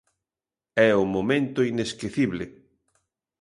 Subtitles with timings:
[0.87, 2.45] E o momento inesquecible.